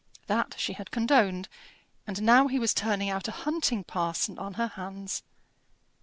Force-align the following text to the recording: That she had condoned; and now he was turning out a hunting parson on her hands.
That 0.25 0.55
she 0.57 0.73
had 0.73 0.89
condoned; 0.89 1.47
and 2.07 2.23
now 2.23 2.47
he 2.47 2.57
was 2.57 2.73
turning 2.73 3.11
out 3.11 3.27
a 3.27 3.31
hunting 3.31 3.83
parson 3.83 4.39
on 4.39 4.55
her 4.55 4.69
hands. 4.69 5.21